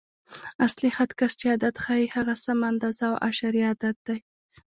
اصلي 0.65 0.89
خط 0.95 1.11
کش 1.19 1.33
چې 1.39 1.45
عدد 1.55 1.75
ښیي، 1.83 2.05
هغه 2.15 2.33
سمه 2.45 2.65
اندازه 2.71 3.05
او 3.09 3.15
اعشاریه 3.25 3.67
عدد 3.73 3.95
دی. 4.07 4.17